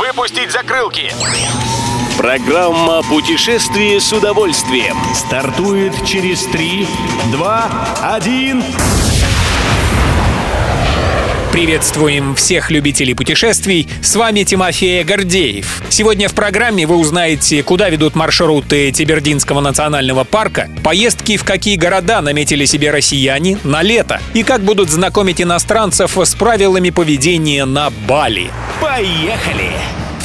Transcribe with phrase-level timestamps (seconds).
[0.00, 1.12] Выпустить закрылки!
[2.16, 6.86] Программа «Путешествие с удовольствием» стартует через 3,
[7.32, 7.70] 2,
[8.14, 8.64] 1...
[11.52, 13.88] Приветствуем всех любителей путешествий.
[14.00, 15.82] С вами Тимофей Гордеев.
[15.90, 22.22] Сегодня в программе вы узнаете, куда ведут маршруты Тибердинского национального парка, поездки в какие города
[22.22, 28.50] наметили себе россияне на лето и как будут знакомить иностранцев с правилами поведения на Бали.
[28.80, 29.72] Поехали!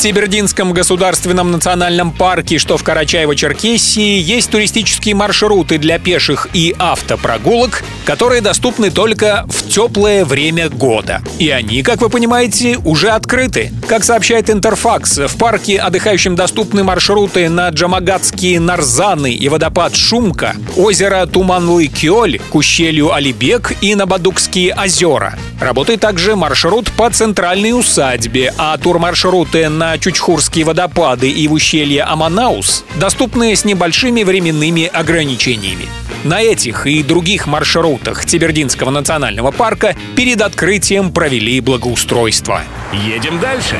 [0.00, 8.40] Тибердинском государственном национальном парке, что в Карачаево-Черкесии, есть туристические маршруты для пеших и автопрогулок, которые
[8.40, 11.20] доступны только в теплое время года.
[11.38, 13.72] И они, как вы понимаете, уже открыты.
[13.86, 21.26] Как сообщает Интерфакс, в парке отдыхающим доступны маршруты на Джамагатские Нарзаны и водопад Шумка, озеро
[21.26, 25.36] Туманлы-Кёль, к ущелью Алибек и на Бадукские озера.
[25.60, 32.84] Работает также маршрут по центральной усадьбе, а турмаршруты на Чучхурские водопады и в ущелье Аманаус
[32.96, 35.86] доступны с небольшими временными ограничениями.
[36.24, 42.62] На этих и других маршрутах Тибердинского национального парка перед открытием провели благоустройство.
[42.92, 43.76] Едем дальше.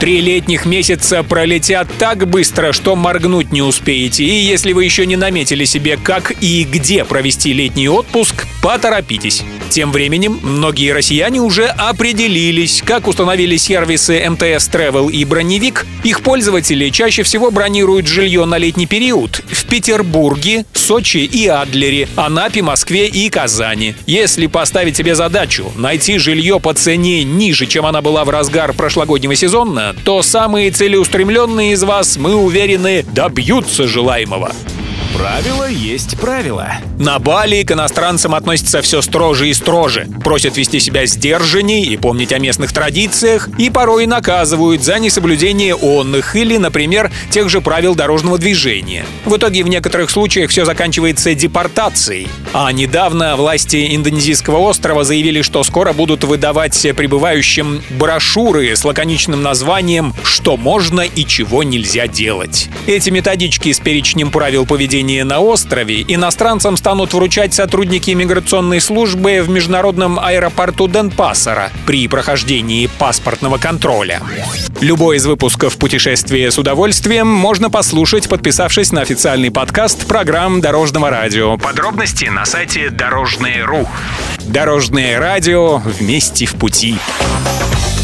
[0.00, 4.24] Три летних месяца пролетят так быстро, что моргнуть не успеете.
[4.24, 9.42] И если вы еще не наметили себе, как и где провести летний отпуск, поторопитесь.
[9.68, 15.86] Тем временем многие россияне уже определились, как установили сервисы МТС Travel и Броневик.
[16.02, 22.62] Их пользователи чаще всего бронируют жилье на летний период в Петербурге, Сочи и Адлере, Анапе,
[22.62, 23.94] Москве и Казани.
[24.06, 29.36] Если поставить себе задачу найти жилье по цене ниже, чем она была в разгар прошлогоднего
[29.36, 34.52] сезона, то самые целеустремленные из вас, мы уверены, добьются желаемого.
[35.20, 36.72] Правило есть правило.
[36.98, 40.08] На Бали к иностранцам относятся все строже и строже.
[40.24, 46.36] Просят вести себя сдержанней и помнить о местных традициях, и порой наказывают за несоблюдение онных
[46.36, 49.04] или, например, тех же правил дорожного движения.
[49.26, 52.28] В итоге в некоторых случаях все заканчивается депортацией.
[52.54, 60.14] А недавно власти индонезийского острова заявили, что скоро будут выдавать прибывающим брошюры с лаконичным названием
[60.24, 62.70] «Что можно и чего нельзя делать».
[62.86, 69.48] Эти методички с перечнем правил поведения на острове иностранцам станут вручать сотрудники миграционной службы в
[69.48, 74.22] международном аэропорту Денпасара при прохождении паспортного контроля.
[74.80, 81.58] Любой из выпусков «Путешествие с удовольствием» можно послушать, подписавшись на официальный подкаст программ Дорожного радио.
[81.58, 83.88] Подробности на сайте Дорожное.ру.
[84.46, 86.96] Дорожное радио вместе в пути.